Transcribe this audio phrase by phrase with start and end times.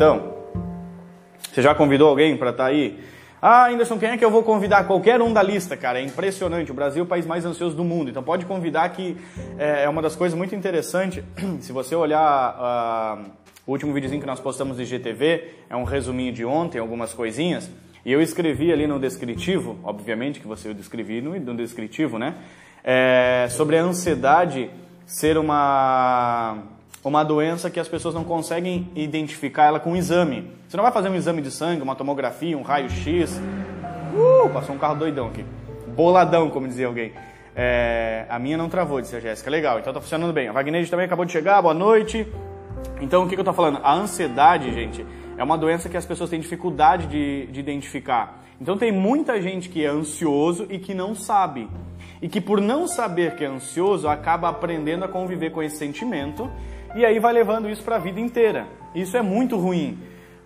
[0.00, 0.32] Então,
[1.52, 2.98] você já convidou alguém para estar tá aí?
[3.42, 4.84] Ah, Anderson, quem é que eu vou convidar?
[4.84, 6.00] Qualquer um da lista, cara.
[6.00, 6.70] É impressionante.
[6.70, 8.08] O Brasil é o país mais ansioso do mundo.
[8.08, 9.14] Então pode convidar que
[9.58, 11.22] é, é uma das coisas muito interessantes.
[11.60, 13.30] Se você olhar uh,
[13.66, 17.70] o último videozinho que nós postamos no IGTV, é um resuminho de ontem, algumas coisinhas.
[18.02, 22.36] E eu escrevi ali no descritivo, obviamente que você eu descrevi no, no descritivo, né?
[22.82, 24.70] É, sobre a ansiedade
[25.04, 30.50] ser uma uma doença que as pessoas não conseguem identificar ela com um exame.
[30.68, 33.40] Você não vai fazer um exame de sangue, uma tomografia, um raio-x.
[34.14, 35.44] Uh, passou um carro doidão aqui.
[35.96, 37.12] Boladão, como dizia alguém.
[37.56, 39.50] É, a minha não travou, disse a Jéssica.
[39.50, 40.48] Legal, então tá funcionando bem.
[40.48, 42.26] A Wagner também acabou de chegar, boa noite.
[43.00, 43.80] Então, o que, que eu tô falando?
[43.82, 45.04] A ansiedade, gente,
[45.38, 48.44] é uma doença que as pessoas têm dificuldade de, de identificar.
[48.60, 51.66] Então, tem muita gente que é ansioso e que não sabe
[52.22, 56.50] e que por não saber que é ansioso acaba aprendendo a conviver com esse sentimento
[56.94, 58.66] e aí vai levando isso para a vida inteira.
[58.94, 59.98] Isso é muito ruim,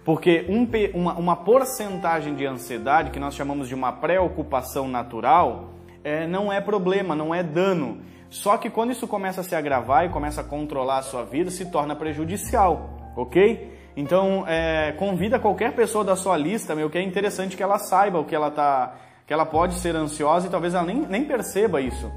[0.04, 5.70] porque um, uma, uma porcentagem de ansiedade, que nós chamamos de uma preocupação natural,
[6.02, 7.98] é, não é problema, não é dano.
[8.28, 11.50] Só que quando isso começa a se agravar e começa a controlar a sua vida,
[11.50, 13.72] se torna prejudicial, ok?
[13.96, 18.18] Então, é, convida qualquer pessoa da sua lista, meu, que é interessante que ela saiba
[18.18, 21.80] o que ela tá, que ela pode ser ansiosa e talvez ela nem, nem perceba
[21.80, 22.10] isso.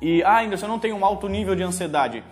[0.00, 2.24] E, ah, ainda você não tem um alto nível de ansiedade.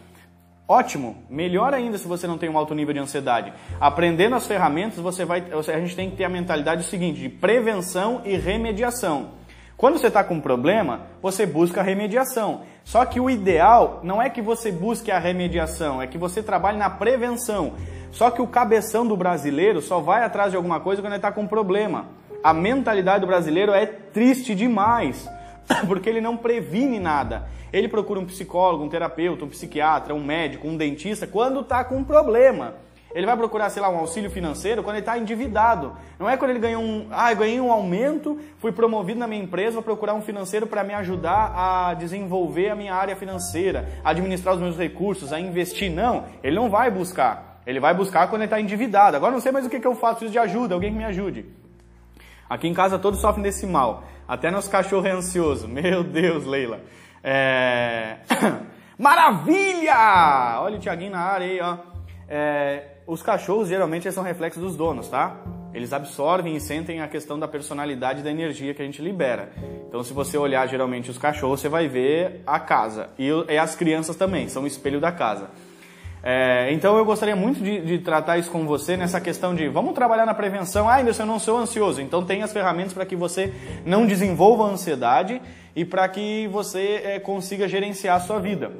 [0.66, 3.52] Ótimo, melhor ainda se você não tem um alto nível de ansiedade.
[3.80, 8.22] Aprendendo as ferramentas, você vai, a gente tem que ter a mentalidade seguinte, de prevenção
[8.24, 9.30] e remediação.
[9.76, 12.62] Quando você está com um problema, você busca a remediação.
[12.84, 16.78] Só que o ideal não é que você busque a remediação, é que você trabalhe
[16.78, 17.72] na prevenção.
[18.12, 21.32] Só que o cabeção do brasileiro só vai atrás de alguma coisa quando ele está
[21.32, 22.06] com um problema.
[22.44, 25.28] A mentalidade do brasileiro é triste demais,
[25.86, 27.48] porque ele não previne nada.
[27.72, 31.96] Ele procura um psicólogo, um terapeuta, um psiquiatra, um médico, um dentista quando está com
[31.96, 32.74] um problema.
[33.14, 35.92] Ele vai procurar, sei lá, um auxílio financeiro quando ele está endividado.
[36.18, 39.74] Não é quando ele ganhou um, ah, ganhei um aumento, fui promovido na minha empresa,
[39.74, 44.54] vou procurar um financeiro para me ajudar a desenvolver a minha área financeira, a administrar
[44.54, 45.90] os meus recursos, a investir.
[45.90, 47.60] Não, ele não vai buscar.
[47.66, 49.16] Ele vai buscar quando ele está endividado.
[49.16, 51.04] Agora não sei mais o que, que eu faço, preciso de ajuda, alguém que me
[51.04, 51.61] ajude.
[52.52, 54.04] Aqui em casa todos sofrem desse mal.
[54.28, 55.66] Até nosso cachorro é ansioso.
[55.66, 56.82] Meu Deus, Leila.
[57.24, 58.18] É...
[58.98, 60.60] Maravilha!
[60.60, 61.78] Olha o Tiaguinho na área aí, ó.
[62.28, 62.88] É...
[63.06, 65.34] Os cachorros geralmente são reflexos dos donos, tá?
[65.72, 69.50] Eles absorvem e sentem a questão da personalidade da energia que a gente libera.
[69.88, 73.08] Então, se você olhar geralmente os cachorros, você vai ver a casa.
[73.18, 75.48] E, e as crianças também, são o espelho da casa.
[76.22, 79.92] É, então eu gostaria muito de, de, tratar isso com você nessa questão de vamos
[79.92, 80.88] trabalhar na prevenção.
[80.88, 82.00] Ah, Anderson, eu não sou ansioso.
[82.00, 83.52] Então tem as ferramentas para que você
[83.84, 85.42] não desenvolva ansiedade
[85.74, 88.70] e para que você é, consiga gerenciar a sua vida.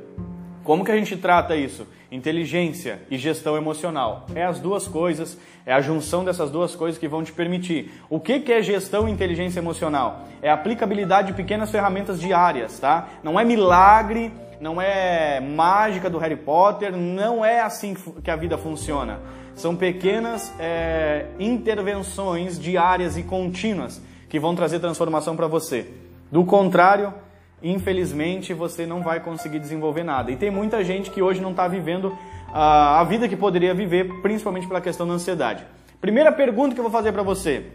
[0.62, 1.88] Como que a gente trata isso?
[2.12, 4.26] Inteligência e gestão emocional.
[4.32, 5.36] É as duas coisas,
[5.66, 7.90] é a junção dessas duas coisas que vão te permitir.
[8.08, 10.28] O que, que é gestão e inteligência emocional?
[10.40, 13.08] É aplicabilidade de pequenas ferramentas diárias, tá?
[13.24, 14.30] Não é milagre,
[14.62, 19.18] não é mágica do Harry Potter, não é assim que a vida funciona.
[19.56, 25.88] São pequenas é, intervenções diárias e contínuas que vão trazer transformação para você.
[26.30, 27.12] Do contrário,
[27.60, 30.30] infelizmente, você não vai conseguir desenvolver nada.
[30.30, 32.16] E tem muita gente que hoje não está vivendo
[32.54, 35.66] a, a vida que poderia viver, principalmente pela questão da ansiedade.
[36.00, 37.66] Primeira pergunta que eu vou fazer para você.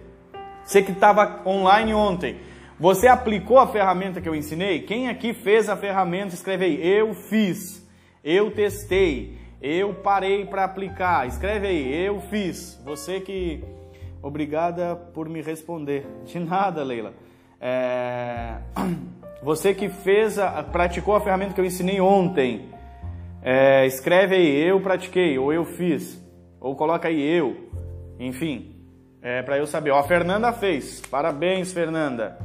[0.63, 2.37] Você que estava online ontem,
[2.79, 4.81] você aplicou a ferramenta que eu ensinei?
[4.81, 6.35] Quem aqui fez a ferramenta?
[6.35, 6.87] Escreve aí.
[6.87, 7.83] Eu fiz.
[8.23, 9.35] Eu testei.
[9.59, 11.27] Eu parei para aplicar.
[11.27, 12.05] Escreve aí.
[12.05, 12.79] Eu fiz.
[12.85, 13.63] Você que.
[14.21, 16.05] Obrigada por me responder.
[16.23, 17.13] De nada, Leila.
[17.59, 18.57] É...
[19.41, 20.63] Você que fez, a...
[20.63, 22.69] praticou a ferramenta que eu ensinei ontem.
[23.41, 23.87] É...
[23.87, 24.67] Escreve aí.
[24.67, 25.39] Eu pratiquei.
[25.39, 26.23] Ou eu fiz.
[26.59, 27.55] Ou coloca aí eu.
[28.19, 28.75] Enfim.
[29.19, 29.89] É para eu saber.
[29.89, 31.01] Ó, a Fernanda fez.
[31.01, 32.37] Parabéns, Fernanda.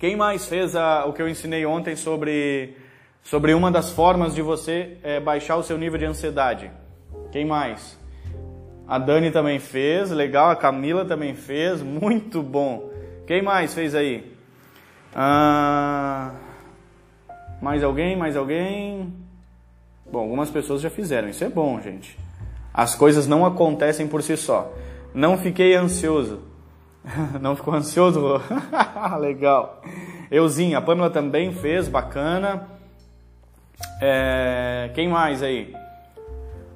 [0.00, 2.74] Quem mais fez a, o que eu ensinei ontem sobre,
[3.22, 6.70] sobre uma das formas de você é, baixar o seu nível de ansiedade?
[7.30, 7.98] Quem mais?
[8.88, 10.48] A Dani também fez, legal.
[10.48, 12.90] A Camila também fez, muito bom.
[13.26, 14.34] Quem mais fez aí?
[15.14, 16.32] Ah,
[17.60, 18.16] mais alguém?
[18.16, 19.12] Mais alguém?
[20.10, 22.18] Bom, algumas pessoas já fizeram, isso é bom, gente.
[22.72, 24.72] As coisas não acontecem por si só.
[25.12, 26.49] Não fiquei ansioso.
[27.40, 28.40] Não ficou ansioso?
[29.20, 29.82] Legal.
[30.30, 32.68] Euzinha, a Pamela também fez, bacana.
[34.00, 35.74] É, quem mais aí?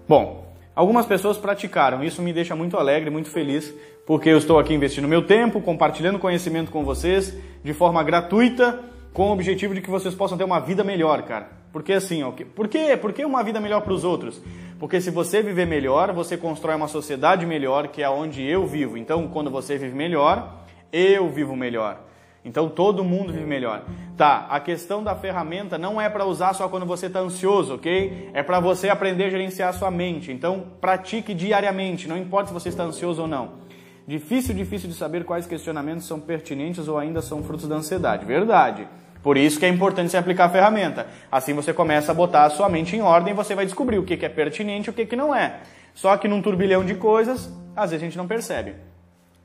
[0.08, 3.74] Bom, algumas pessoas praticaram, isso me deixa muito alegre, muito feliz,
[4.06, 8.80] porque eu estou aqui investindo meu tempo, compartilhando conhecimento com vocês de forma gratuita,
[9.12, 11.63] com o objetivo de que vocês possam ter uma vida melhor, cara.
[11.74, 12.96] Porque assim, ó, por quê?
[12.96, 14.40] Por que uma vida melhor para os outros?
[14.78, 18.96] Porque se você viver melhor, você constrói uma sociedade melhor, que é onde eu vivo.
[18.96, 20.60] Então, quando você vive melhor,
[20.92, 21.98] eu vivo melhor.
[22.44, 23.82] Então todo mundo vive melhor.
[24.16, 28.30] Tá, a questão da ferramenta não é para usar só quando você está ansioso, ok?
[28.32, 30.30] É para você aprender a gerenciar a sua mente.
[30.30, 33.64] Então pratique diariamente, não importa se você está ansioso ou não.
[34.06, 38.24] Difícil, difícil de saber quais questionamentos são pertinentes ou ainda são frutos da ansiedade.
[38.24, 38.86] Verdade.
[39.24, 41.06] Por isso que é importante você aplicar a ferramenta.
[41.32, 44.04] Assim você começa a botar a sua mente em ordem e você vai descobrir o
[44.04, 45.60] que é pertinente e o que não é.
[45.94, 48.74] Só que num turbilhão de coisas, às vezes a gente não percebe.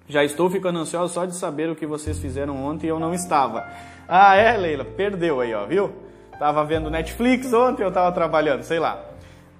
[0.06, 3.14] Já estou ficando ansioso só de saber o que vocês fizeram ontem e eu não
[3.14, 3.66] estava.
[4.06, 4.84] Ah, é, Leila?
[4.84, 5.94] Perdeu aí, ó, viu?
[6.38, 9.02] Tava vendo Netflix ontem, eu tava trabalhando, sei lá.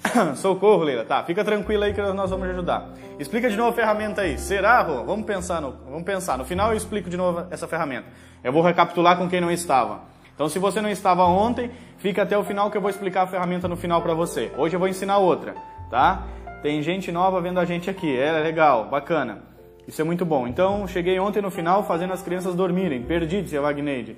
[0.36, 1.06] Socorro, Leila.
[1.06, 2.90] Tá, fica tranquila aí que nós vamos ajudar.
[3.18, 4.38] Explica de novo a ferramenta aí.
[4.38, 5.06] Será, Rô?
[5.06, 6.38] Vamos pensar no, vamos pensar.
[6.38, 8.08] No final eu explico de novo essa ferramenta.
[8.44, 10.02] Eu vou recapitular com quem não estava.
[10.34, 13.28] Então, se você não estava ontem, fica até o final que eu vou explicar a
[13.28, 14.52] ferramenta no final para você.
[14.58, 15.54] Hoje eu vou ensinar outra,
[15.90, 16.24] tá?
[16.62, 18.18] Tem gente nova vendo a gente aqui.
[18.18, 19.44] É legal, bacana.
[19.86, 20.48] Isso é muito bom.
[20.48, 23.02] Então, cheguei ontem no final fazendo as crianças dormirem.
[23.02, 24.16] Perdi, disse a Wagneide.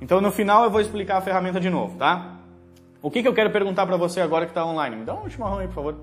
[0.00, 2.38] Então, no final eu vou explicar a ferramenta de novo, tá?
[3.00, 4.96] O que, que eu quero perguntar para você agora que está online?
[4.96, 5.96] Me dá um chimarrão aí, por favor.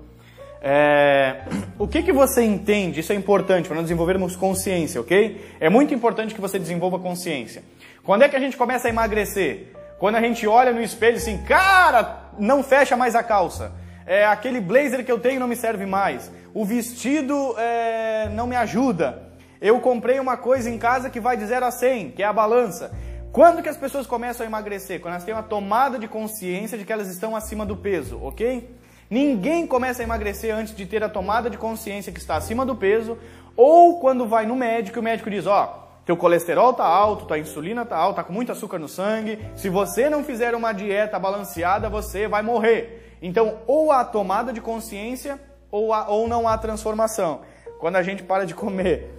[0.62, 1.42] É...
[1.78, 3.00] O que, que você entende?
[3.00, 5.54] Isso é importante para nós desenvolvermos consciência, ok?
[5.58, 7.62] É muito importante que você desenvolva consciência.
[8.02, 9.68] Quando é que a gente começa a emagrecer?
[9.98, 13.72] Quando a gente olha no espelho assim, cara, não fecha mais a calça.
[14.06, 18.56] É, aquele blazer que eu tenho não me serve mais o vestido é, não me
[18.56, 19.30] ajuda.
[19.60, 22.32] Eu comprei uma coisa em casa que vai de 0 a 100, que é a
[22.32, 22.92] balança.
[23.32, 25.00] Quando que as pessoas começam a emagrecer?
[25.00, 28.68] Quando elas têm uma tomada de consciência de que elas estão acima do peso, ok?
[29.10, 32.76] Ninguém começa a emagrecer antes de ter a tomada de consciência que está acima do
[32.76, 33.18] peso,
[33.56, 37.26] ou quando vai no médico e o médico diz, ó, oh, teu colesterol tá alto,
[37.26, 40.72] tua insulina tá alta, tá com muito açúcar no sangue, se você não fizer uma
[40.72, 43.16] dieta balanceada, você vai morrer.
[43.20, 45.40] Então, ou a tomada de consciência
[45.72, 47.40] ou, há, ou não há transformação.
[47.80, 49.10] Quando a gente para de comer.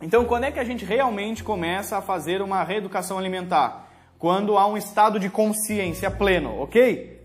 [0.00, 3.88] Então, quando é que a gente realmente começa a fazer uma reeducação alimentar?
[4.18, 7.17] Quando há um estado de consciência pleno, ok?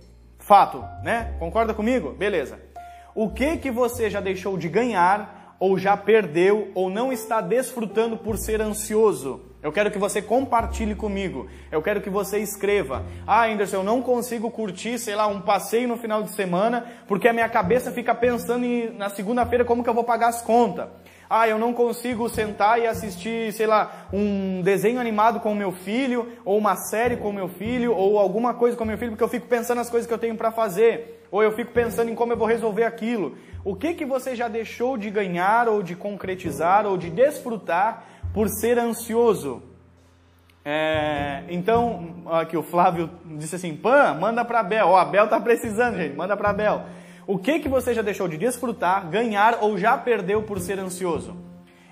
[0.44, 1.36] Fato, né?
[1.40, 2.12] Concorda comigo?
[2.12, 2.60] Beleza.
[3.16, 8.18] O que que você já deixou de ganhar, ou já perdeu, ou não está desfrutando
[8.18, 9.54] por ser ansioso?
[9.62, 11.48] Eu quero que você compartilhe comigo.
[11.72, 13.06] Eu quero que você escreva.
[13.26, 17.30] Ah, Anderson, eu não consigo curtir, sei lá, um passeio no final de semana porque
[17.30, 20.90] a minha cabeça fica pensando em, na segunda-feira como que eu vou pagar as contas.
[21.36, 25.72] Ah, eu não consigo sentar e assistir, sei lá, um desenho animado com o meu
[25.72, 29.14] filho, ou uma série com o meu filho, ou alguma coisa com o meu filho,
[29.14, 32.12] porque eu fico pensando nas coisas que eu tenho para fazer, ou eu fico pensando
[32.12, 33.36] em como eu vou resolver aquilo.
[33.66, 38.48] O que que você já deixou de ganhar, ou de concretizar, ou de desfrutar por
[38.48, 39.64] ser ansioso.
[40.64, 44.90] É, então, aqui o Flávio disse assim: Pan, manda para Abel.
[44.90, 46.84] Ó, Abel tá precisando, gente, manda para Abel.
[47.26, 51.38] O que que você já deixou de desfrutar, ganhar ou já perdeu por ser ansioso?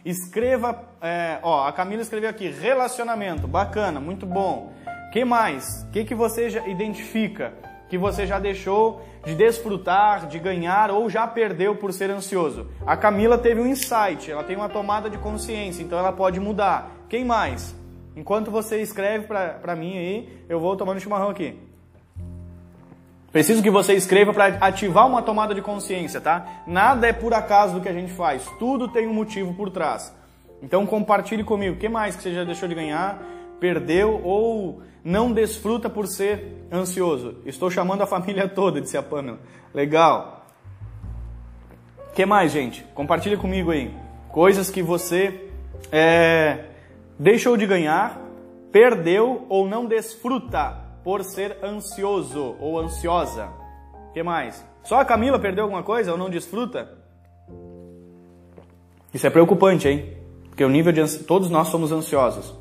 [0.03, 4.73] Escreva, é, ó, a Camila escreveu aqui: relacionamento, bacana, muito bom.
[5.13, 5.83] Que mais?
[5.83, 7.53] O que que você já identifica?
[7.91, 12.71] que você já deixou de desfrutar, de ganhar ou já perdeu por ser ansioso.
[12.87, 16.89] A Camila teve um insight, ela tem uma tomada de consciência, então ela pode mudar.
[17.09, 17.75] Quem mais?
[18.15, 21.59] Enquanto você escreve para mim aí, eu vou tomando chimarrão aqui.
[23.31, 26.63] Preciso que você escreva para ativar uma tomada de consciência, tá?
[26.67, 30.13] Nada é por acaso do que a gente faz, tudo tem um motivo por trás.
[30.61, 31.75] Então compartilhe comigo.
[31.75, 33.23] O que mais que você já deixou de ganhar,
[33.59, 37.37] perdeu ou não desfruta por ser ansioso.
[37.45, 39.39] Estou chamando a família toda, disse a Pamela.
[39.73, 40.45] Legal.
[42.09, 42.83] O que mais, gente?
[42.93, 43.95] Compartilha comigo aí.
[44.29, 45.49] Coisas que você
[45.89, 46.65] é,
[47.17, 48.21] deixou de ganhar,
[48.71, 53.49] perdeu ou não desfruta por ser ansioso ou ansiosa.
[54.09, 54.65] O que mais?
[54.83, 56.97] Só a Camila perdeu alguma coisa ou não desfruta?
[59.13, 60.17] Isso é preocupante, hein?
[60.49, 62.53] Porque o nível de todos nós somos ansiosos.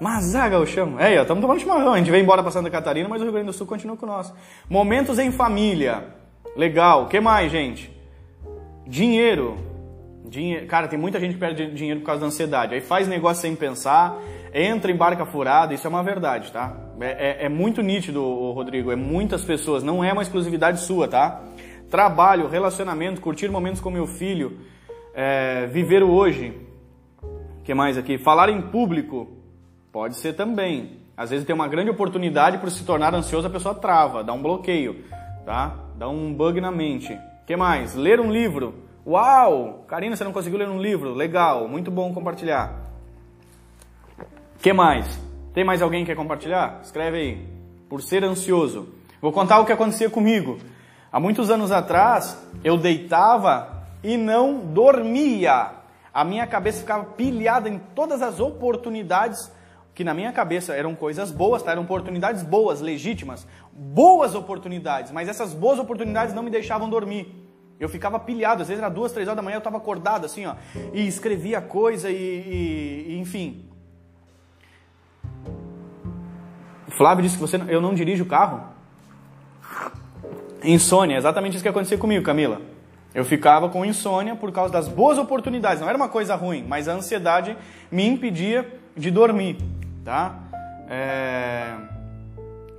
[0.00, 0.98] Mazaga eu chamo.
[0.98, 1.94] É, estamos tomando chimarrão.
[1.94, 4.06] A gente veio embora para Santa Catarina, mas o Rio Grande do Sul continua com
[4.06, 4.32] nós.
[4.68, 6.04] Momentos em família.
[6.56, 7.04] Legal.
[7.04, 7.90] O que mais, gente?
[8.86, 9.56] Dinheiro.
[10.26, 10.66] Dinheiro.
[10.66, 12.74] Cara, tem muita gente que perde dinheiro por causa da ansiedade.
[12.74, 14.18] Aí faz negócio sem pensar,
[14.54, 15.74] entra em barca furada.
[15.74, 16.76] Isso é uma verdade, tá?
[17.00, 18.92] É, é, é muito nítido, Rodrigo.
[18.92, 19.82] É muitas pessoas.
[19.82, 21.42] Não é uma exclusividade sua, tá?
[21.90, 24.60] Trabalho, relacionamento, curtir momentos com meu filho,
[25.12, 26.56] é, viver o hoje.
[27.64, 28.16] Que mais aqui?
[28.16, 29.28] Falar em público.
[29.90, 31.00] Pode ser também.
[31.16, 34.42] Às vezes tem uma grande oportunidade por se tornar ansioso, a pessoa trava, dá um
[34.42, 35.04] bloqueio,
[35.46, 35.76] tá?
[35.96, 37.16] Dá um bug na mente.
[37.46, 37.94] que mais?
[37.94, 38.74] Ler um livro.
[39.06, 39.84] Uau!
[39.86, 41.14] Karina, você não conseguiu ler um livro?
[41.14, 42.83] Legal, muito bom compartilhar.
[44.64, 45.20] Que mais?
[45.52, 46.80] Tem mais alguém que quer compartilhar?
[46.82, 47.48] Escreve aí.
[47.86, 48.94] Por ser ansioso.
[49.20, 50.56] Vou contar o que acontecia comigo.
[51.12, 55.72] Há muitos anos atrás, eu deitava e não dormia.
[56.14, 59.52] A minha cabeça ficava pilhada em todas as oportunidades
[59.94, 61.72] que na minha cabeça eram coisas boas, tá?
[61.72, 67.30] eram oportunidades boas, legítimas, boas oportunidades, mas essas boas oportunidades não me deixavam dormir.
[67.78, 70.46] Eu ficava pilhado, às vezes era duas, três horas da manhã, eu estava acordado assim,
[70.46, 70.54] ó,
[70.94, 73.73] e escrevia coisa e, e, e enfim.
[76.96, 78.62] Flávio disse que você, eu não dirijo o carro.
[80.62, 82.60] Insônia, exatamente isso que aconteceu comigo, Camila.
[83.14, 85.80] Eu ficava com insônia por causa das boas oportunidades.
[85.80, 87.56] Não era uma coisa ruim, mas a ansiedade
[87.90, 89.58] me impedia de dormir,
[90.04, 90.34] tá?
[90.88, 91.74] É...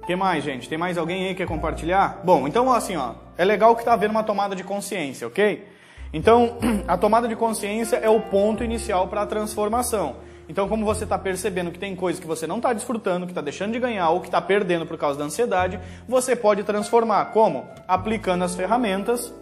[0.06, 0.68] que mais, gente?
[0.68, 2.22] Tem mais alguém aí que quer compartilhar?
[2.24, 5.68] Bom, então assim, ó, é legal que está havendo uma tomada de consciência, ok?
[6.12, 6.58] Então,
[6.88, 10.18] a tomada de consciência é o ponto inicial para a transformação.
[10.48, 13.42] Então, como você está percebendo que tem coisas que você não está desfrutando, que está
[13.42, 17.26] deixando de ganhar ou que está perdendo por causa da ansiedade, você pode transformar.
[17.26, 17.68] Como?
[17.88, 19.34] Aplicando as ferramentas.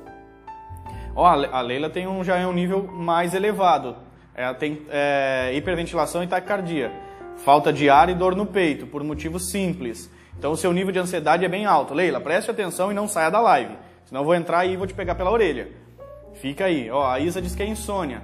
[1.16, 3.98] Ó, a Leila tem um, já é um nível mais elevado.
[4.34, 6.92] Ela tem é, hiperventilação e taquicardia.
[7.38, 10.10] Falta de ar e dor no peito, por motivos simples.
[10.38, 11.94] Então, o seu nível de ansiedade é bem alto.
[11.94, 13.76] Leila, preste atenção e não saia da live.
[14.06, 15.70] Senão eu vou entrar e vou te pegar pela orelha.
[16.36, 16.90] Fica aí.
[16.90, 18.22] Ó, a Isa diz que é insônia.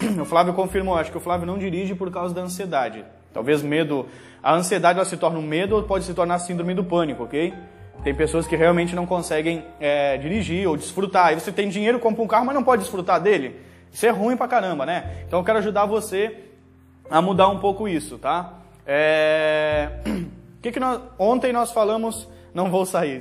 [0.20, 3.04] O Flávio confirmou, acho que o Flávio não dirige por causa da ansiedade.
[3.32, 4.06] Talvez medo.
[4.42, 7.54] A ansiedade ela se torna um medo ou pode se tornar síndrome do pânico, ok?
[8.02, 11.26] Tem pessoas que realmente não conseguem é, dirigir ou desfrutar.
[11.26, 13.60] Aí você tem dinheiro, compra um carro, mas não pode desfrutar dele.
[13.92, 15.22] Isso é ruim pra caramba, né?
[15.26, 16.36] Então eu quero ajudar você
[17.10, 18.54] a mudar um pouco isso, tá?
[18.86, 19.90] É...
[20.62, 21.00] Que que nós...
[21.18, 22.28] Ontem nós falamos...
[22.54, 23.20] Não vou sair,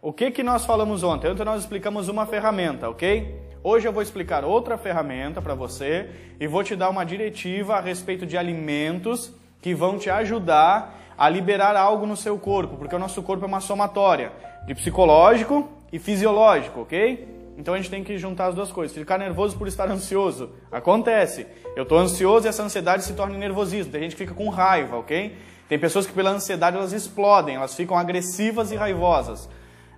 [0.00, 1.30] O que que nós falamos ontem?
[1.30, 3.47] Ontem nós explicamos uma ferramenta, ok?
[3.62, 7.80] Hoje eu vou explicar outra ferramenta para você e vou te dar uma diretiva a
[7.80, 12.98] respeito de alimentos que vão te ajudar a liberar algo no seu corpo, porque o
[12.98, 14.30] nosso corpo é uma somatória
[14.64, 17.36] de psicológico e fisiológico, ok?
[17.58, 18.96] Então a gente tem que juntar as duas coisas.
[18.96, 20.50] Ficar nervoso por estar ansioso.
[20.70, 21.44] Acontece.
[21.74, 23.90] Eu estou ansioso e essa ansiedade se torna nervosismo.
[23.90, 25.36] Tem gente que fica com raiva, ok?
[25.68, 29.48] Tem pessoas que pela ansiedade elas explodem, elas ficam agressivas e raivosas.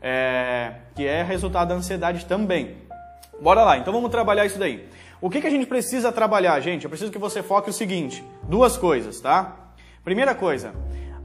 [0.00, 0.72] É...
[0.94, 2.79] que é resultado da ansiedade também.
[3.40, 4.86] Bora lá, então vamos trabalhar isso daí.
[5.20, 6.84] O que, que a gente precisa trabalhar, gente?
[6.84, 9.56] Eu preciso que você foque o seguinte: duas coisas, tá?
[10.04, 10.74] Primeira coisa,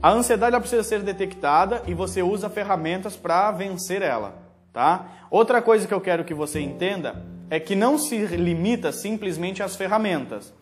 [0.02, 4.34] a ansiedade precisa ser detectada e você usa ferramentas para vencer ela,
[4.72, 5.06] tá?
[5.30, 9.76] Outra coisa que eu quero que você entenda é que não se limita simplesmente às
[9.76, 10.52] ferramentas.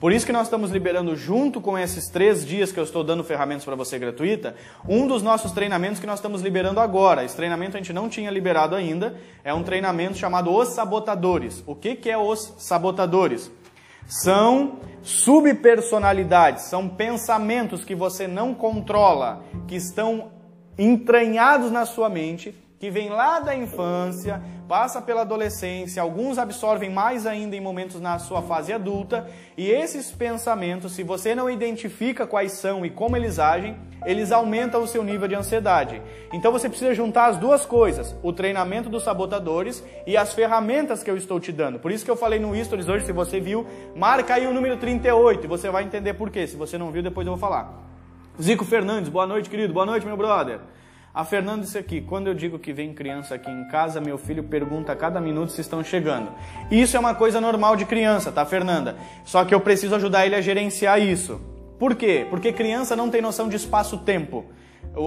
[0.00, 3.24] Por isso que nós estamos liberando, junto com esses três dias que eu estou dando
[3.24, 4.54] ferramentas para você gratuita,
[4.88, 7.24] um dos nossos treinamentos que nós estamos liberando agora.
[7.24, 9.16] Esse treinamento a gente não tinha liberado ainda.
[9.42, 11.62] É um treinamento chamado Os Sabotadores.
[11.66, 13.50] O que, que é os sabotadores?
[14.06, 20.30] São subpersonalidades, são pensamentos que você não controla, que estão
[20.78, 27.26] entranhados na sua mente que vem lá da infância, passa pela adolescência, alguns absorvem mais
[27.26, 29.26] ainda em momentos na sua fase adulta,
[29.56, 33.74] e esses pensamentos, se você não identifica quais são e como eles agem,
[34.04, 36.02] eles aumentam o seu nível de ansiedade.
[36.30, 41.10] Então você precisa juntar as duas coisas, o treinamento dos sabotadores e as ferramentas que
[41.10, 41.78] eu estou te dando.
[41.78, 44.76] Por isso que eu falei no Stories hoje, se você viu, marca aí o número
[44.76, 46.46] 38 e você vai entender por quê.
[46.46, 47.82] Se você não viu, depois eu vou falar.
[48.38, 49.72] Zico Fernandes, boa noite, querido.
[49.72, 50.60] Boa noite, meu brother.
[51.14, 54.42] A Fernanda disse aqui: quando eu digo que vem criança aqui em casa, meu filho
[54.42, 56.32] pergunta a cada minuto se estão chegando.
[56.72, 58.96] Isso é uma coisa normal de criança, tá, Fernanda?
[59.24, 61.40] Só que eu preciso ajudar ele a gerenciar isso.
[61.78, 62.26] Por quê?
[62.28, 64.44] Porque criança não tem noção de espaço-tempo.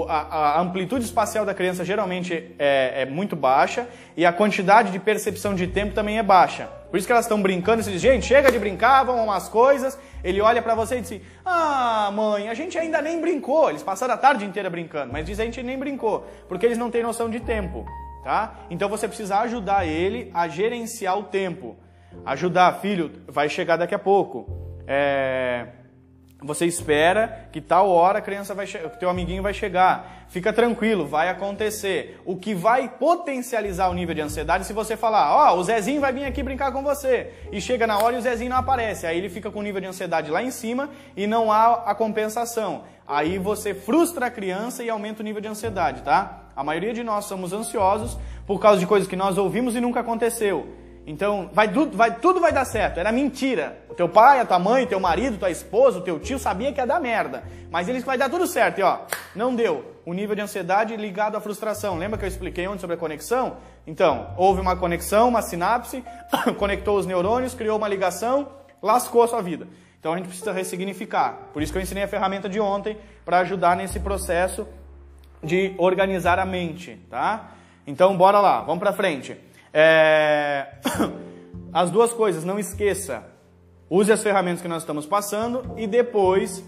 [0.10, 5.56] A, amplitude espacial da criança geralmente é, é, muito baixa e a quantidade de percepção
[5.56, 6.68] de tempo também é baixa.
[6.92, 9.48] Por isso que elas estão brincando e você diz, gente, chega de brincar, vamos umas
[9.48, 9.98] coisas.
[10.24, 13.70] Ele olha para você e diz, ah, mãe, a gente ainda nem brincou.
[13.70, 16.92] Eles passaram a tarde inteira brincando, mas diz a gente nem brincou, porque eles não
[16.92, 17.86] têm noção de tempo,
[18.24, 18.56] tá?
[18.70, 21.78] Então você precisa ajudar ele a gerenciar o tempo.
[22.26, 24.50] Ajudar, filho, vai chegar daqui a pouco.
[24.86, 25.77] É
[26.42, 30.26] você espera que tal hora a criança vai teu amiguinho vai chegar.
[30.30, 32.22] Fica tranquilo, vai acontecer.
[32.26, 36.00] O que vai potencializar o nível de ansiedade se você falar, ó, oh, o Zezinho
[36.00, 37.34] vai vir aqui brincar com você.
[37.52, 39.08] E chega na hora e o Zezinho não aparece.
[39.08, 41.96] Aí ele fica com o nível de ansiedade lá em cima e não há a
[41.96, 42.84] compensação.
[43.08, 46.44] Aí você frustra a criança e aumenta o nível de ansiedade, tá?
[46.56, 50.02] A maioria de nós somos ansiosos por causa de coisas que nós ouvimos e nunca
[50.02, 50.68] aconteceu.
[51.10, 53.00] Então, vai, vai, tudo vai dar certo.
[53.00, 53.78] Era mentira.
[53.90, 56.82] O teu pai, a tua mãe, teu marido, tua esposa, o teu tio sabia que
[56.82, 57.46] ia dar merda.
[57.72, 58.80] Mas eles vai dar tudo certo.
[58.80, 59.00] E ó,
[59.34, 59.96] não deu.
[60.06, 61.98] O nível de ansiedade ligado à frustração.
[61.98, 63.56] Lembra que eu expliquei ontem sobre a conexão?
[63.88, 66.04] Então, houve uma conexão, uma sinapse,
[66.60, 68.50] conectou os neurônios, criou uma ligação,
[68.82, 69.66] lascou a sua vida.
[69.98, 71.38] Então a gente precisa ressignificar.
[71.54, 74.68] Por isso que eu ensinei a ferramenta de ontem para ajudar nesse processo
[75.42, 77.52] de organizar a mente, tá?
[77.86, 79.38] Então bora lá, vamos pra frente.
[79.74, 80.68] É...
[81.74, 83.24] As duas coisas, não esqueça.
[83.90, 86.64] Use as ferramentas que nós estamos passando e depois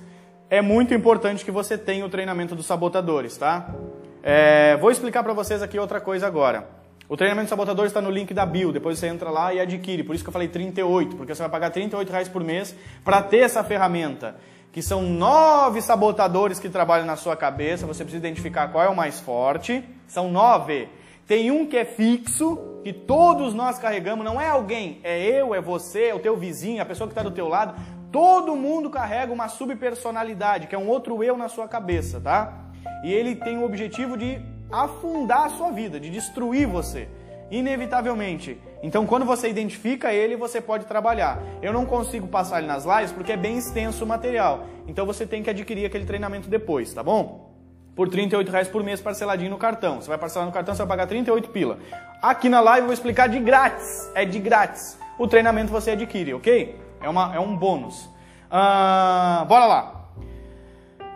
[0.49, 3.73] é muito importante que você tenha o treinamento dos sabotadores, tá?
[4.21, 4.77] É...
[4.77, 6.79] Vou explicar para vocês aqui outra coisa agora.
[7.09, 10.03] O treinamento de sabotador está no link da bio, depois você entra lá e adquire.
[10.03, 13.19] Por isso que eu falei 38, porque você vai pagar 38 reais por mês para
[13.19, 14.35] ter essa ferramenta.
[14.71, 17.87] Que são nove sabotadores que trabalham na sua cabeça.
[17.87, 19.83] Você precisa identificar qual é o mais forte.
[20.07, 20.87] São nove.
[21.29, 25.61] Tem um que é fixo, que todos nós carregamos, não é alguém, é eu, é
[25.61, 27.79] você, é o teu vizinho, a pessoa que está do teu lado.
[28.11, 32.71] Todo mundo carrega uma subpersonalidade, que é um outro eu na sua cabeça, tá?
[33.03, 37.07] E ele tem o objetivo de afundar a sua vida, de destruir você,
[37.51, 38.59] inevitavelmente.
[38.81, 41.39] Então, quando você identifica ele, você pode trabalhar.
[41.61, 44.65] Eu não consigo passar ele nas lives porque é bem extenso o material.
[44.87, 47.48] Então, você tem que adquirir aquele treinamento depois, tá bom?
[47.95, 50.01] Por R$ reais por mês parceladinho no cartão.
[50.01, 51.79] Você vai parcelar no cartão, você vai pagar 38 pila.
[52.21, 54.09] Aqui na live eu vou explicar de grátis.
[54.15, 54.97] É de grátis.
[55.17, 56.79] O treinamento você adquire, ok?
[57.01, 58.05] É, uma, é um bônus.
[58.47, 60.05] Uh, bora lá.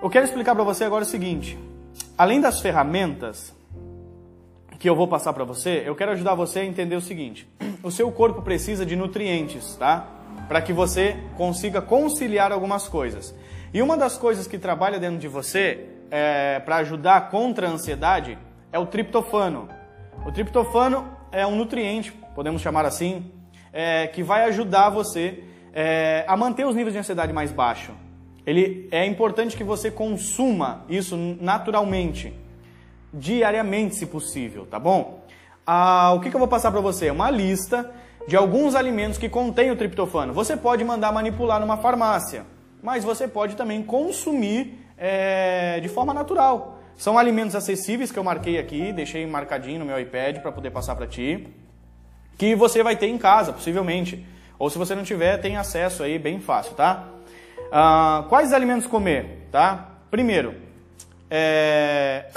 [0.01, 1.57] Eu quero explicar para você agora o seguinte
[2.17, 3.53] além das ferramentas
[4.79, 7.47] que eu vou passar para você, eu quero ajudar você a entender o seguinte:
[7.81, 10.07] o seu corpo precisa de nutrientes, tá?
[10.47, 13.33] Para que você consiga conciliar algumas coisas.
[13.73, 18.37] E uma das coisas que trabalha dentro de você é, para ajudar contra a ansiedade
[18.71, 19.67] é o triptofano.
[20.23, 23.31] O triptofano é um nutriente, podemos chamar assim,
[23.73, 25.43] é, que vai ajudar você
[25.73, 27.95] é, a manter os níveis de ansiedade mais baixos.
[28.45, 32.31] Ele é importante que você consuma isso naturalmente,
[33.11, 35.23] diariamente, se possível, tá bom?
[35.65, 37.09] Ah, o que, que eu vou passar para você?
[37.09, 37.91] Uma lista
[38.27, 40.31] de alguns alimentos que contêm o triptofano.
[40.31, 42.45] Você pode mandar manipular numa farmácia,
[42.83, 46.79] mas você pode também consumir é, de forma natural.
[46.95, 50.95] São alimentos acessíveis que eu marquei aqui, deixei marcadinho no meu iPad para poder passar
[50.95, 51.45] para ti,
[52.37, 54.25] que você vai ter em casa, possivelmente.
[54.57, 57.09] Ou se você não tiver, tem acesso aí bem fácil, tá?
[57.69, 59.49] Ah, quais alimentos comer?
[59.51, 59.89] Tá?
[60.09, 60.55] Primeiro,
[61.29, 62.27] é...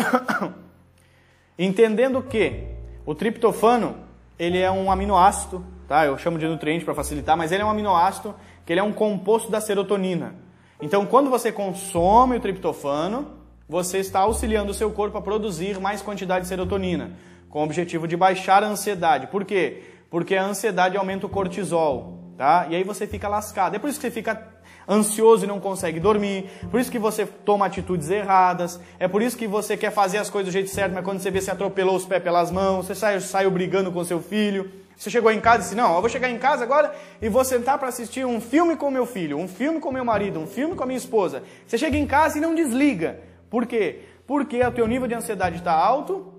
[1.57, 2.65] entendendo que
[3.05, 3.97] o triptofano
[4.37, 6.05] ele é um aminoácido, tá?
[6.05, 8.93] Eu chamo de nutriente para facilitar, mas ele é um aminoácido que ele é um
[8.93, 10.46] composto da serotonina.
[10.81, 13.29] Então, quando você consome o triptofano,
[13.69, 17.13] você está auxiliando o seu corpo a produzir mais quantidade de serotonina,
[17.49, 19.27] com o objetivo de baixar a ansiedade.
[19.29, 19.83] Por quê?
[20.11, 22.67] Porque a ansiedade aumenta o cortisol, tá?
[22.69, 23.75] E aí você fica lascado.
[23.75, 24.55] É por isso que você fica
[24.89, 29.37] ansioso e não consegue dormir, por isso que você toma atitudes erradas, é por isso
[29.37, 31.97] que você quer fazer as coisas do jeito certo, mas quando você vê se atropelou
[31.97, 35.59] os pés pelas mãos, você saiu, saiu brigando com seu filho, você chegou em casa
[35.59, 38.41] e disse, não, eu vou chegar em casa agora e vou sentar para assistir um
[38.41, 41.43] filme com meu filho, um filme com meu marido, um filme com a minha esposa.
[41.67, 43.21] Você chega em casa e não desliga.
[43.51, 44.01] Por quê?
[44.27, 46.33] Porque o teu nível de ansiedade está alto,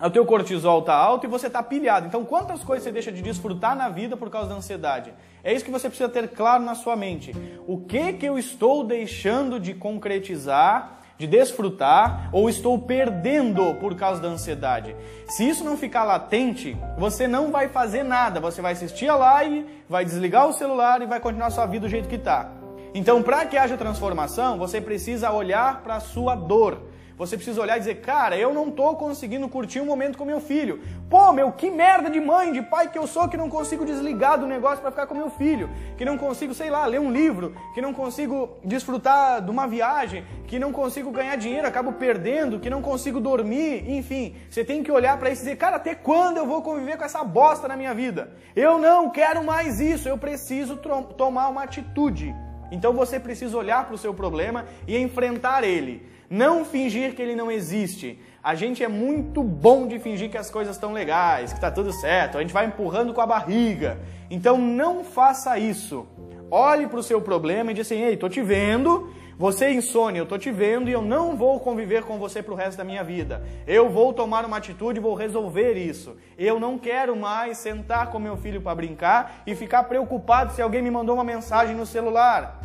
[0.00, 2.06] o teu cortisol está alto e você está pilhado.
[2.06, 5.14] Então, quantas coisas você deixa de desfrutar na vida por causa da ansiedade?
[5.42, 7.34] É isso que você precisa ter claro na sua mente.
[7.66, 14.20] O que que eu estou deixando de concretizar, de desfrutar, ou estou perdendo por causa
[14.20, 14.94] da ansiedade?
[15.28, 18.40] Se isso não ficar latente, você não vai fazer nada.
[18.40, 21.90] Você vai assistir a live, vai desligar o celular e vai continuar sua vida do
[21.90, 22.50] jeito que está.
[22.94, 26.80] Então, para que haja transformação, você precisa olhar para a sua dor
[27.16, 30.40] você precisa olhar e dizer, cara, eu não estou conseguindo curtir um momento com meu
[30.40, 30.80] filho.
[31.08, 34.38] Pô, meu, que merda de mãe, de pai que eu sou que não consigo desligar
[34.38, 35.70] do negócio para ficar com meu filho.
[35.96, 37.54] Que não consigo, sei lá, ler um livro.
[37.72, 40.24] Que não consigo desfrutar de uma viagem.
[40.46, 42.58] Que não consigo ganhar dinheiro, acabo perdendo.
[42.58, 43.88] Que não consigo dormir.
[43.88, 46.96] Enfim, você tem que olhar para isso e dizer, cara, até quando eu vou conviver
[46.96, 48.32] com essa bosta na minha vida?
[48.56, 50.08] Eu não quero mais isso.
[50.08, 50.76] Eu preciso
[51.16, 52.34] tomar uma atitude.
[52.72, 56.13] Então você precisa olhar para o seu problema e enfrentar ele.
[56.28, 58.18] Não fingir que ele não existe.
[58.42, 61.92] A gente é muito bom de fingir que as coisas estão legais, que está tudo
[61.92, 62.38] certo.
[62.38, 63.98] A gente vai empurrando com a barriga.
[64.30, 66.06] Então não faça isso.
[66.50, 69.10] Olhe para o seu problema e diz assim: Ei, tô te vendo.
[69.36, 72.54] Você é insônia, eu tô te vendo e eu não vou conviver com você para
[72.54, 73.44] o resto da minha vida.
[73.66, 76.16] Eu vou tomar uma atitude e vou resolver isso.
[76.38, 80.82] Eu não quero mais sentar com meu filho para brincar e ficar preocupado se alguém
[80.82, 82.60] me mandou uma mensagem no celular.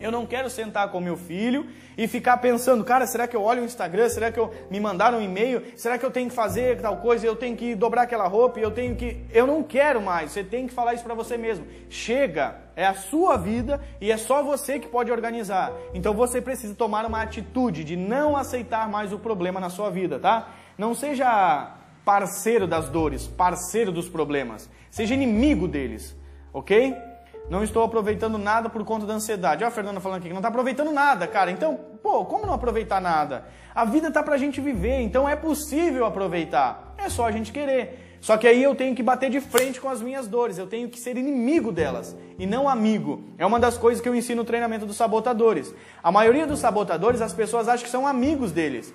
[0.00, 3.62] Eu não quero sentar com meu filho e ficar pensando, cara, será que eu olho
[3.62, 4.08] o Instagram?
[4.08, 5.62] Será que eu me mandaram um e-mail?
[5.76, 7.26] Será que eu tenho que fazer tal coisa?
[7.26, 8.58] Eu tenho que dobrar aquela roupa?
[8.58, 9.24] Eu tenho que.
[9.32, 10.32] Eu não quero mais.
[10.32, 11.66] Você tem que falar isso para você mesmo.
[11.88, 15.72] Chega, é a sua vida e é só você que pode organizar.
[15.94, 20.18] Então você precisa tomar uma atitude de não aceitar mais o problema na sua vida,
[20.18, 20.48] tá?
[20.76, 21.72] Não seja
[22.04, 24.68] parceiro das dores, parceiro dos problemas.
[24.90, 26.14] Seja inimigo deles,
[26.52, 27.13] ok?
[27.48, 29.64] Não estou aproveitando nada por conta da ansiedade.
[29.64, 31.50] Ó, a Fernanda falando aqui que não está aproveitando nada, cara.
[31.50, 33.46] Então, pô, como não aproveitar nada?
[33.74, 36.94] A vida tá pra gente viver, então é possível aproveitar.
[36.96, 38.16] É só a gente querer.
[38.24, 40.88] Só que aí eu tenho que bater de frente com as minhas dores, eu tenho
[40.88, 43.22] que ser inimigo delas e não amigo.
[43.36, 45.74] É uma das coisas que eu ensino no treinamento dos sabotadores.
[46.02, 48.94] A maioria dos sabotadores, as pessoas acham que são amigos deles.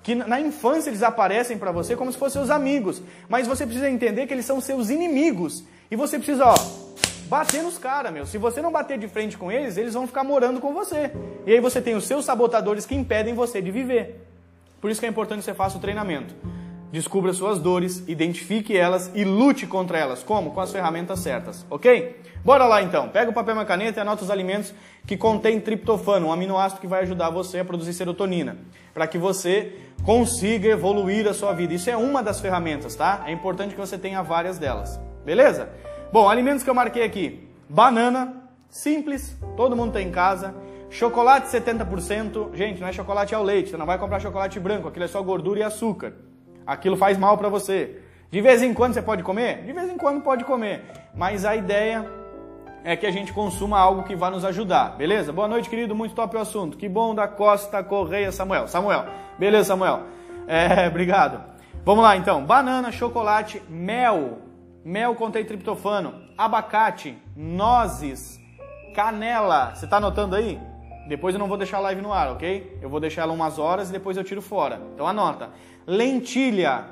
[0.00, 3.02] Que na infância eles aparecem para você como se fossem seus amigos.
[3.28, 5.64] Mas você precisa entender que eles são seus inimigos.
[5.90, 6.54] E você precisa, ó,
[7.28, 8.26] bater nos caras, meu.
[8.26, 11.12] Se você não bater de frente com eles, eles vão ficar morando com você.
[11.46, 14.26] E aí você tem os seus sabotadores que impedem você de viver.
[14.80, 16.34] Por isso que é importante que você faça o treinamento.
[16.90, 20.22] Descubra suas dores, identifique elas e lute contra elas.
[20.22, 20.52] Como?
[20.52, 22.16] Com as ferramentas certas, ok?
[22.42, 23.10] Bora lá então.
[23.10, 24.72] Pega o papel e uma caneta e anota os alimentos
[25.06, 28.56] que contêm triptofano, um aminoácido que vai ajudar você a produzir serotonina,
[28.94, 31.74] para que você consiga evoluir a sua vida.
[31.74, 33.24] Isso é uma das ferramentas, tá?
[33.26, 34.98] É importante que você tenha várias delas.
[35.26, 35.68] Beleza?
[36.10, 40.54] Bom, alimentos que eu marquei aqui: banana, simples, todo mundo tem em casa.
[40.90, 42.54] Chocolate 70%.
[42.54, 45.22] Gente, não é chocolate ao leite, você não vai comprar chocolate branco, aquilo é só
[45.22, 46.14] gordura e açúcar.
[46.66, 48.00] Aquilo faz mal para você.
[48.30, 49.64] De vez em quando você pode comer?
[49.64, 50.84] De vez em quando pode comer.
[51.14, 52.10] Mas a ideia
[52.82, 55.30] é que a gente consuma algo que vá nos ajudar, beleza?
[55.30, 56.78] Boa noite, querido, muito top o assunto.
[56.78, 58.66] Que bom da Costa Correia, Samuel.
[58.66, 59.04] Samuel,
[59.38, 60.04] beleza, Samuel.
[60.46, 61.42] É, obrigado.
[61.84, 62.44] Vamos lá então.
[62.44, 64.47] Banana, chocolate, mel.
[64.84, 68.40] Mel contém triptofano, abacate, nozes,
[68.94, 69.74] canela.
[69.74, 70.58] Você está anotando aí?
[71.08, 72.78] Depois eu não vou deixar a live no ar, ok?
[72.82, 74.80] Eu vou deixar ela umas horas e depois eu tiro fora.
[74.94, 75.50] Então anota
[75.88, 76.84] lentilha,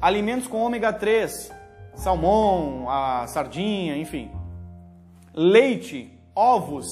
[0.00, 1.52] alimentos com ômega 3,
[1.94, 4.30] salmão, a sardinha, enfim.
[5.34, 6.86] Leite, ovos.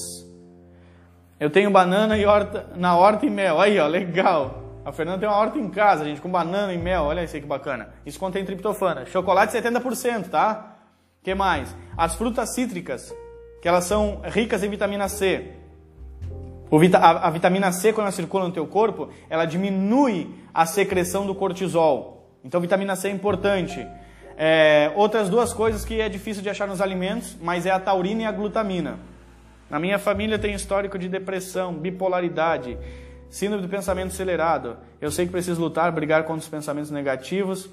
[1.39, 3.61] Eu tenho banana e horta, na horta e mel.
[3.61, 4.64] Aí, ó, legal.
[4.85, 7.05] A Fernanda tem uma horta em casa, gente, com banana e mel.
[7.05, 7.89] Olha isso aí que bacana.
[8.05, 9.05] Isso contém triptofana.
[9.05, 10.75] Chocolate 70%, tá?
[11.25, 11.75] que mais?
[11.97, 13.11] As frutas cítricas,
[13.59, 15.53] que elas são ricas em vitamina C.
[16.93, 21.33] A, a, vitamina C, quando ela circula no teu corpo, ela diminui a secreção do
[21.33, 22.29] cortisol.
[22.43, 23.87] Então, vitamina C é importante.
[24.37, 28.21] É, outras duas coisas que é difícil de achar nos alimentos, mas é a taurina
[28.21, 28.99] e a glutamina.
[29.67, 32.77] Na minha família tem histórico de depressão, bipolaridade,
[33.29, 34.77] síndrome do pensamento acelerado.
[34.99, 37.69] Eu sei que preciso lutar, brigar contra os pensamentos negativos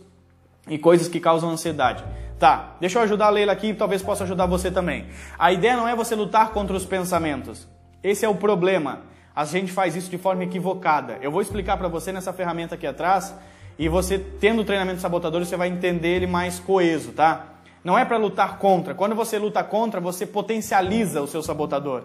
[0.68, 2.04] e coisas que causam ansiedade.
[2.38, 5.06] Tá, deixa eu ajudar a Leila aqui, talvez possa ajudar você também.
[5.38, 7.68] A ideia não é você lutar contra os pensamentos.
[8.02, 9.02] Esse é o problema.
[9.34, 11.18] A gente faz isso de forma equivocada.
[11.22, 13.34] Eu vou explicar para você nessa ferramenta aqui atrás
[13.78, 17.46] e você tendo o treinamento sabotador, você vai entender ele mais coeso, tá?
[17.84, 18.94] Não é para lutar contra.
[18.94, 22.04] Quando você luta contra, você potencializa o seu sabotador.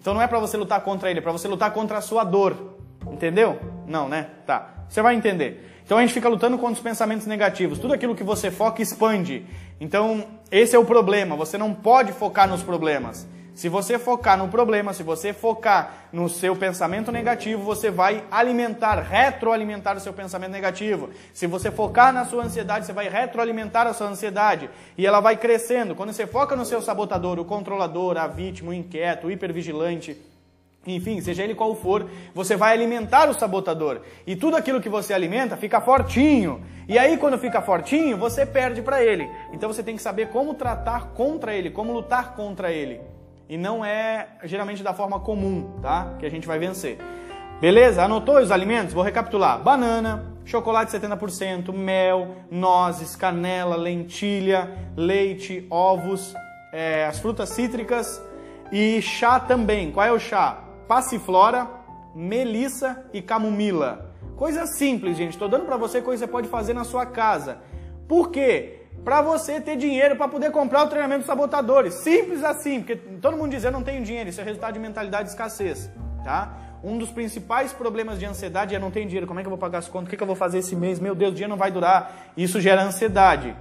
[0.00, 2.24] Então não é para você lutar contra ele, é para você lutar contra a sua
[2.24, 2.78] dor.
[3.18, 3.58] Entendeu?
[3.84, 4.28] Não, né?
[4.46, 4.84] Tá.
[4.88, 5.82] Você vai entender.
[5.84, 7.80] Então a gente fica lutando contra os pensamentos negativos.
[7.80, 9.44] Tudo aquilo que você foca expande.
[9.80, 11.34] Então, esse é o problema.
[11.34, 13.26] Você não pode focar nos problemas.
[13.56, 19.00] Se você focar no problema, se você focar no seu pensamento negativo, você vai alimentar,
[19.00, 21.10] retroalimentar o seu pensamento negativo.
[21.34, 25.36] Se você focar na sua ansiedade, você vai retroalimentar a sua ansiedade e ela vai
[25.36, 25.96] crescendo.
[25.96, 30.16] Quando você foca no seu sabotador, o controlador, a vítima, o inquieto, o hipervigilante,
[30.86, 34.00] enfim, seja ele qual for, você vai alimentar o sabotador.
[34.26, 36.64] E tudo aquilo que você alimenta fica fortinho.
[36.88, 39.28] E aí, quando fica fortinho, você perde para ele.
[39.52, 43.00] Então você tem que saber como tratar contra ele, como lutar contra ele
[43.48, 46.14] e não é geralmente da forma comum, tá?
[46.18, 46.98] Que a gente vai vencer.
[47.60, 48.04] Beleza?
[48.04, 48.92] Anotou os alimentos?
[48.92, 56.34] Vou recapitular: banana, chocolate 70%, mel, nozes, canela, lentilha, leite, ovos,
[56.72, 58.22] é, as frutas cítricas
[58.70, 59.90] e chá também.
[59.90, 60.58] Qual é o chá?
[60.88, 61.68] Passiflora,
[62.14, 64.14] melissa e camomila.
[64.36, 65.32] Coisa simples, gente.
[65.32, 67.58] Estou dando para você coisa que você pode fazer na sua casa.
[68.08, 68.78] Por quê?
[69.04, 71.94] para você ter dinheiro para poder comprar o treinamento dos sabotadores.
[71.94, 75.24] Simples assim, porque todo mundo diz eu não tenho dinheiro, isso é resultado de mentalidade
[75.24, 75.90] de escassez,
[76.24, 76.56] tá?
[76.82, 79.58] Um dos principais problemas de ansiedade é não tenho dinheiro, como é que eu vou
[79.58, 81.48] pagar as contas, o que, que eu vou fazer esse mês, meu Deus, o dia
[81.48, 82.32] não vai durar.
[82.36, 83.56] Isso gera ansiedade.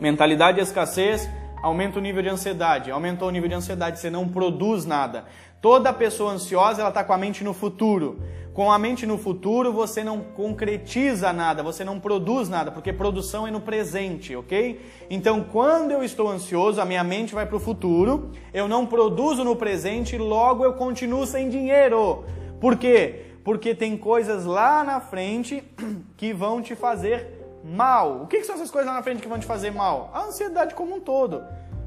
[0.00, 1.28] Mentalidade de escassez
[1.62, 2.90] aumenta o nível de ansiedade.
[2.90, 5.24] Aumentou o nível de ansiedade, você não produz nada.
[5.62, 8.18] Toda pessoa ansiosa, ela está com a mente no futuro.
[8.52, 13.46] Com a mente no futuro, você não concretiza nada, você não produz nada, porque produção
[13.46, 14.80] é no presente, ok?
[15.08, 19.44] Então, quando eu estou ansioso, a minha mente vai para o futuro, eu não produzo
[19.44, 22.24] no presente, logo eu continuo sem dinheiro.
[22.60, 23.26] Por quê?
[23.44, 25.62] Porque tem coisas lá na frente
[26.18, 28.22] que vão te fazer mal.
[28.22, 30.10] O que, são essas coisas lá na frente que vão te fazer mal?
[30.12, 31.40] A ansiedade como um todo.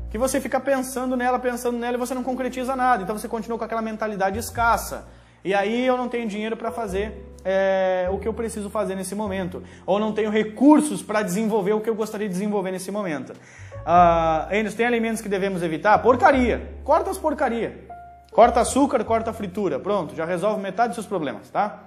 [0.10, 3.04] Que você fica pensando nela, pensando nela e você não concretiza nada.
[3.04, 5.08] Então você continua com aquela mentalidade escassa.
[5.44, 9.14] E aí eu não tenho dinheiro para fazer é, o que eu preciso fazer nesse
[9.14, 13.30] momento, ou não tenho recursos para desenvolver o que eu gostaria de desenvolver nesse momento.
[13.32, 16.00] Uh, Anderson, tem alimentos que devemos evitar?
[16.00, 16.74] Porcaria.
[16.84, 17.86] Corta as porcaria.
[18.32, 19.80] Corta açúcar, corta fritura.
[19.80, 21.84] Pronto, já resolve metade dos seus problemas, tá?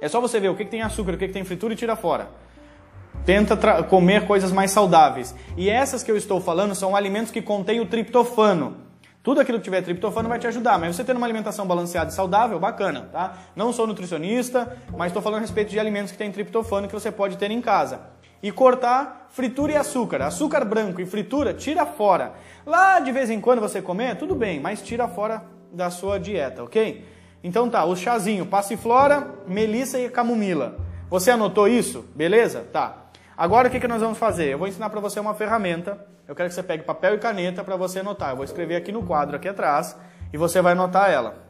[0.00, 1.76] É só você ver o que, que tem açúcar, o que, que tem fritura e
[1.76, 2.28] tira fora.
[3.24, 5.34] Tenta comer coisas mais saudáveis.
[5.56, 8.86] E essas que eu estou falando são alimentos que contêm o triptofano.
[9.26, 12.14] Tudo aquilo que tiver triptofano vai te ajudar, mas você tendo uma alimentação balanceada e
[12.14, 13.36] saudável, bacana, tá?
[13.56, 17.10] Não sou nutricionista, mas estou falando a respeito de alimentos que têm triptofano que você
[17.10, 18.02] pode ter em casa.
[18.40, 20.22] E cortar fritura e açúcar.
[20.22, 22.34] Açúcar branco e fritura, tira fora.
[22.64, 26.62] Lá de vez em quando você comer, tudo bem, mas tira fora da sua dieta,
[26.62, 27.04] ok?
[27.42, 30.76] Então tá, o chazinho, passiflora, melissa e camomila.
[31.10, 32.04] Você anotou isso?
[32.14, 32.66] Beleza?
[32.72, 33.05] Tá.
[33.36, 34.48] Agora o que, que nós vamos fazer?
[34.48, 35.98] Eu vou ensinar para você uma ferramenta.
[36.26, 38.30] Eu quero que você pegue papel e caneta para você anotar.
[38.30, 39.96] Eu vou escrever aqui no quadro aqui atrás
[40.32, 41.44] e você vai anotar ela.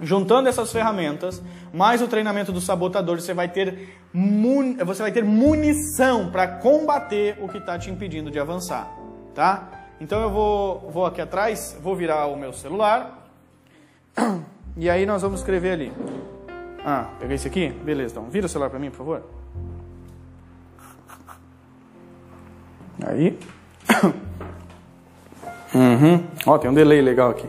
[0.00, 4.76] Juntando essas ferramentas, mais o treinamento do sabotador, você vai ter, mun...
[4.84, 8.88] você vai ter munição para combater o que está te impedindo de avançar,
[9.34, 9.68] tá?
[10.00, 13.28] Então eu vou, vou aqui atrás, vou virar o meu celular
[14.76, 15.92] e aí nós vamos escrever ali.
[16.84, 17.68] Ah, peguei esse aqui?
[17.68, 19.37] Beleza, então vira o celular para mim, por favor.
[23.06, 23.38] Aí.
[25.74, 26.26] Uhum.
[26.46, 27.48] Ó, tem um delay legal aqui.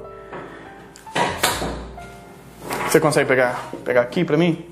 [2.88, 4.66] Você consegue pegar, pegar aqui pra mim?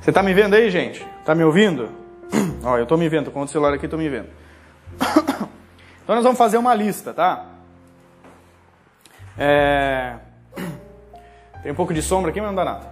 [0.00, 1.04] Você tá me vendo aí, gente?
[1.24, 1.88] Tá me ouvindo?
[2.62, 4.28] Ó, eu tô me vendo, tô com o celular aqui, tô me vendo.
[6.02, 7.46] Então nós vamos fazer uma lista, tá?
[9.38, 10.16] É...
[11.62, 12.86] Tem um pouco de sombra aqui, mas não dá nada.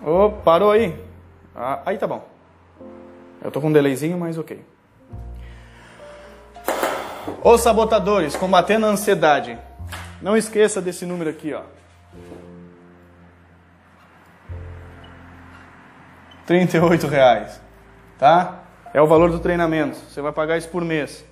[0.00, 0.96] Oh, parou aí?
[1.54, 2.26] Ah, aí tá bom.
[3.42, 4.64] Eu tô com um delayzinho, mas ok.
[7.44, 9.58] Os sabotadores, combatendo a ansiedade.
[10.22, 11.60] Não esqueça desse número aqui, ó.
[16.46, 17.60] 38 reais,
[18.18, 18.60] tá?
[18.94, 19.98] É o valor do treinamento.
[20.08, 21.22] Você vai pagar isso por mês.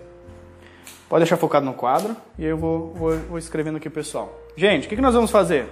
[1.08, 4.38] Pode deixar focado no quadro e eu vou, vou, vou escrevendo aqui pessoal.
[4.54, 5.66] Gente, o que, que nós vamos fazer?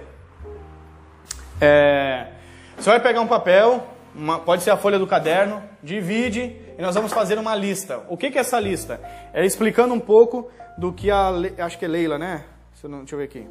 [1.59, 2.29] É,
[2.75, 6.95] você vai pegar um papel, uma, pode ser a folha do caderno, divide e nós
[6.95, 8.03] vamos fazer uma lista.
[8.09, 8.99] O que, que é essa lista?
[9.33, 11.31] É explicando um pouco do que a.
[11.59, 12.43] Acho que é Leila, né?
[12.81, 13.47] Deixa eu ver aqui.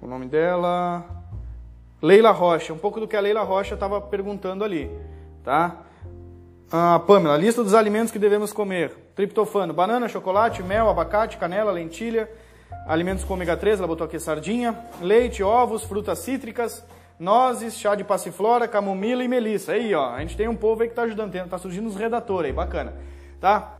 [0.00, 1.04] O nome dela.
[2.00, 2.72] Leila Rocha.
[2.72, 4.90] Um pouco do que a Leila Rocha estava perguntando ali.
[5.44, 5.76] Tá?
[6.70, 12.30] Ah, Pamela, lista dos alimentos que devemos comer: triptofano, banana, chocolate, mel, abacate, canela, lentilha,
[12.86, 16.82] alimentos com ômega 3, ela botou aqui sardinha, leite, ovos, frutas cítricas
[17.22, 19.72] nozes, chá de passiflora, camomila e melissa.
[19.72, 22.50] Aí, ó, a gente tem um povo aí que tá ajudando, tá surgindo uns redatores
[22.50, 22.94] aí, bacana,
[23.40, 23.78] tá?